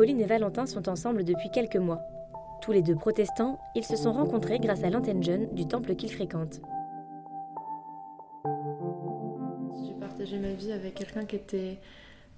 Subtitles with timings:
[0.00, 2.00] Pauline et Valentin sont ensemble depuis quelques mois.
[2.62, 6.10] Tous les deux protestants, ils se sont rencontrés grâce à l'antenne jeune du temple qu'ils
[6.10, 6.62] fréquentent.
[9.84, 11.76] J'ai partagé ma vie avec quelqu'un qui était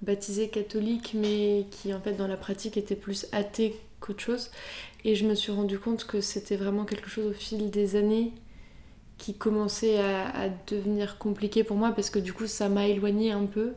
[0.01, 4.51] baptisé catholique, mais qui en fait dans la pratique était plus athée qu'autre chose.
[5.05, 8.33] Et je me suis rendu compte que c'était vraiment quelque chose au fil des années
[9.19, 13.47] qui commençait à, devenir compliqué pour moi parce que du coup ça m'a éloigné un
[13.47, 13.75] peu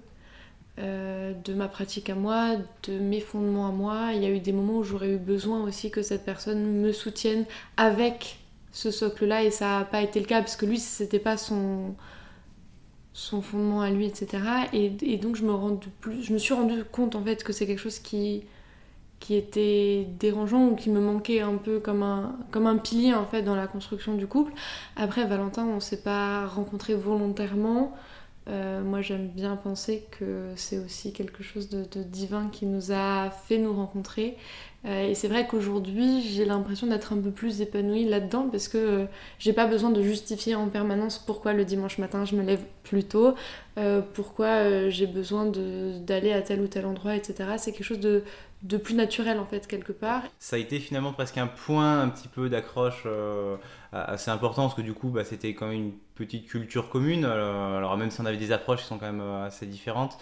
[0.79, 4.09] euh, de ma pratique à moi, de mes fondements à moi.
[4.13, 6.91] Il y a eu des moments où j'aurais eu besoin aussi que cette personne me
[6.91, 7.45] soutienne
[7.77, 8.39] avec
[8.71, 11.95] ce socle-là et ça n'a pas été le cas parce que lui c'était pas son
[13.13, 14.43] son fondement à lui, etc.
[14.73, 15.53] Et, donc je me,
[16.21, 18.43] je me suis rendu compte en fait que c'est quelque chose qui,
[19.21, 23.25] qui était dérangeant ou qui me manquait un peu comme un, comme un pilier en
[23.25, 24.51] fait dans la construction du couple.
[24.97, 27.95] Après Valentin, on s'est pas rencontré volontairement.
[28.47, 33.29] Euh, moi j'aime bien penser que c'est aussi quelque chose de, divin qui nous a
[33.29, 34.37] fait nous rencontrer.
[34.85, 38.77] Euh, et c'est vrai qu'aujourd'hui j'ai l'impression d'être un peu plus épanouie là-dedans parce que
[38.77, 39.05] euh,
[39.39, 43.03] j'ai pas besoin de justifier en permanence pourquoi le dimanche matin je me lève plus
[43.03, 43.33] tôt,
[44.13, 47.55] pourquoi j'ai besoin d'aller à tel ou tel endroit, etc.
[47.57, 48.23] C'est quelque chose de,
[48.77, 50.21] plus naturel en fait quelque part.
[50.37, 53.07] Ça a été finalement presque un point un petit peu d'accroche
[53.91, 57.25] assez important parce que du coup bah, c'était quand même une petite culture commune.
[57.25, 60.17] Euh, alors même si on avait des approches qui sont quand même euh, assez différentes,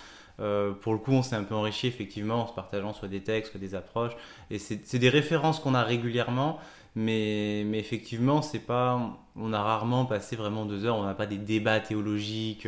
[0.81, 3.51] pour le coup on s'est un peu enrichi effectivement en se partageant soit des textes,
[3.51, 4.13] soit des approches.
[4.49, 6.59] Et c'est des références qu'on a régulièrement.
[6.95, 11.25] Mais, mais effectivement, c'est pas, on a rarement passé vraiment deux heures, on n'a pas
[11.25, 12.67] des débats théologiques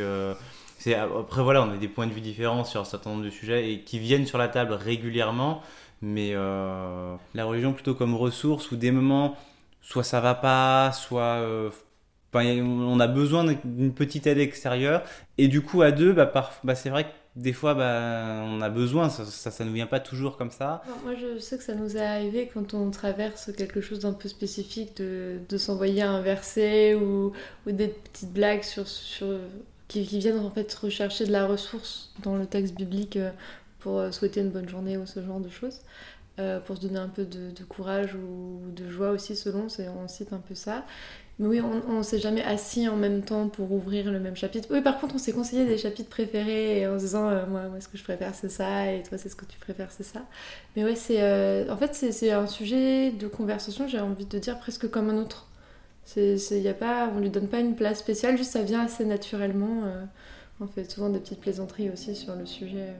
[0.94, 3.72] après voilà, on a des points de vue différents sur un certain nombre de sujets
[3.72, 5.62] et qui viennent sur la table régulièrement,
[6.02, 9.36] mais euh, la religion plutôt comme ressource ou des moments,
[9.82, 11.70] soit ça va pas, soit euh,
[12.34, 15.02] on a besoin d'une petite aide extérieure.
[15.38, 16.32] Et du coup à deux, bah,
[16.64, 20.00] bah c'est vrai que des fois, bah, on a besoin, ça, ça, nous vient pas
[20.00, 20.82] toujours comme ça.
[21.04, 24.28] moi, je sais que ça nous est arrivé quand on traverse quelque chose d'un peu
[24.28, 27.32] spécifique de, s'envoyer un verset ou,
[27.66, 29.38] des petites blagues sur, sur
[29.86, 33.30] qui, viennent en fait rechercher de la ressource dans le texte biblique euh,
[33.80, 35.80] pour euh, souhaiter une bonne journée ou ce genre de choses,
[36.38, 39.66] euh, pour se donner un peu de, courage ou de joie aussi selon,
[40.02, 40.84] on cite un peu ça.
[41.38, 44.68] Mais oui, on ne s'est jamais assis en même temps pour ouvrir le même chapitre.
[44.70, 47.88] Oui, par contre, on s'est conseillé des chapitres préférés en se disant moi, moi, ce
[47.88, 50.22] que je préfère, c'est ça, et toi, c'est ce que tu préfères, c'est ça.
[50.74, 51.20] Mais ouais, c'est
[51.68, 55.46] en fait, c'est un sujet de conversation, j'ai envie de dire, presque comme un autre.
[56.06, 59.04] C'est, y a pas, on lui donne pas une place spéciale, juste ça vient assez
[59.04, 59.82] naturellement.
[59.84, 60.04] Euh.
[60.60, 62.94] on fait souvent des petites plaisanteries aussi sur le sujet.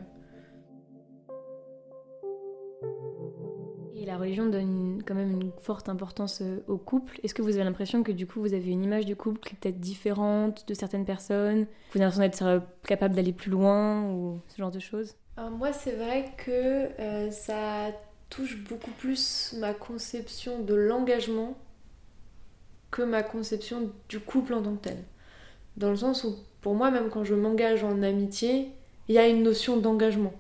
[4.07, 7.21] La religion donne quand même une forte importance euh, au couple.
[7.23, 9.55] Est-ce que vous avez l'impression que du coup vous avez une image du couple qui
[9.55, 11.67] est peut-être différente de certaines personnes?
[11.93, 15.15] Vous avez l'impression d'être euh, capable d'aller plus loin ou ce genre de choses?
[15.59, 16.89] Moi c'est vrai que
[17.31, 17.91] ça
[18.31, 21.57] touche beaucoup plus ma conception de l'engagement
[22.91, 25.05] que ma conception du couple en tant que tel.
[25.77, 28.71] Dans le sens où, pour moi, même quand je m'engage en amitié,
[29.09, 30.33] il y a une notion d'engagement.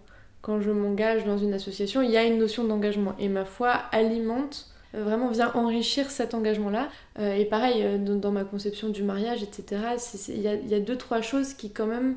[0.43, 3.15] Quand je m'engage dans une association, il y a une notion d'engagement.
[3.19, 6.89] Et ma foi alimente, euh, vraiment vient enrichir cet engagement-là.
[7.19, 9.83] Euh, et pareil, euh, dans, ma conception du mariage, etc.,
[10.29, 12.17] il y a, deux, trois choses qui, quand même,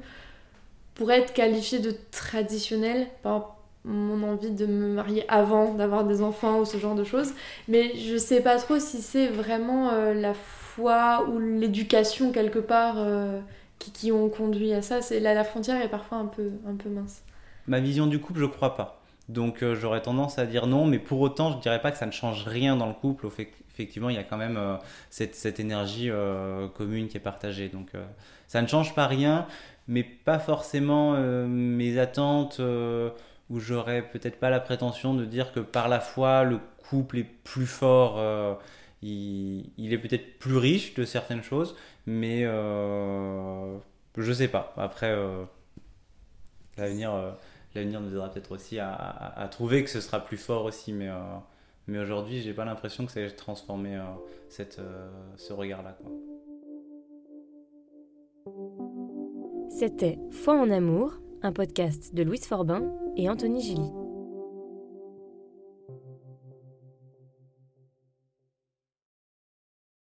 [0.95, 3.07] pourraient être qualifiées de traditionnelles.
[3.23, 7.31] Par mon envie de me marier avant d'avoir des enfants ou ce genre de choses.
[7.69, 12.97] Mais je sais pas trop si c'est vraiment la foi ou l'éducation quelque part
[13.79, 15.01] qui, qui, ont conduit à ça.
[15.01, 17.23] C'est, là, la frontière est parfois un peu, un peu mince.
[17.69, 19.01] Ma vision du couple, je crois pas.
[19.29, 22.05] Donc euh, j'aurais tendance à dire non, mais pour autant, je dirais pas que ça
[22.05, 23.27] ne change rien dans le couple.
[23.71, 24.59] Effectivement, il y a quand même
[25.09, 26.11] cette, cette, énergie
[26.75, 27.69] commune qui est partagée.
[27.69, 27.91] Donc
[28.47, 29.47] ça ne change pas rien,
[29.87, 31.13] mais pas forcément
[31.47, 32.59] mes attentes
[33.49, 36.59] où j'aurais peut-être pas la prétention de dire que par la foi, le
[36.89, 38.53] couple est plus fort, euh,
[39.01, 41.75] il, est peut-être plus riche de certaines choses,
[42.05, 43.77] mais euh,
[44.17, 44.73] je sais pas.
[44.77, 45.43] Après, euh,
[46.77, 47.31] l'avenir, euh,
[47.75, 51.09] l'avenir nous aidera peut-être aussi à, trouver que ce sera plus fort aussi, mais,
[51.87, 53.99] mais aujourd'hui, j'ai pas l'impression que ça ait transformé
[54.49, 54.81] cette,
[55.37, 55.97] ce regard-là.
[59.69, 64.08] C'était Foi en amour, un podcast de Louise Forbin et Anthony Gilly.